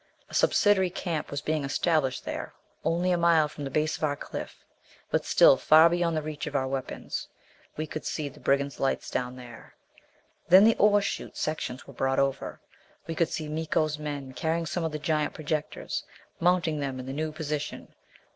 A 0.29 0.33
subsidiary 0.33 0.89
camp 0.89 1.29
was 1.29 1.41
being 1.41 1.63
established 1.63 2.25
there, 2.25 2.55
only 2.83 3.11
a 3.11 3.19
mile 3.19 3.47
from 3.47 3.65
the 3.65 3.69
base 3.69 3.97
of 3.97 4.03
our 4.03 4.15
cliff, 4.15 4.65
but 5.11 5.27
still 5.27 5.57
far 5.57 5.91
beyond 5.91 6.19
reach 6.23 6.47
of 6.47 6.55
our 6.55 6.67
weapons. 6.67 7.27
We 7.77 7.85
could 7.85 8.03
see 8.03 8.27
the 8.27 8.39
brigand 8.39 8.79
lights 8.79 9.11
down 9.11 9.35
there. 9.35 9.75
Then 10.49 10.63
the 10.63 10.75
ore 10.77 11.01
chute 11.03 11.37
sections 11.37 11.85
were 11.85 11.93
brought 11.93 12.17
over. 12.17 12.59
We 13.05 13.13
could 13.13 13.29
see 13.29 13.47
Miko's 13.47 13.99
men 13.99 14.33
carrying 14.33 14.65
some 14.65 14.83
of 14.83 14.91
the 14.91 14.97
giant 14.97 15.35
projectors, 15.35 16.03
mounting 16.39 16.79
them 16.79 16.99
in 16.99 17.05
the 17.05 17.13
new 17.13 17.31
position. 17.31 17.93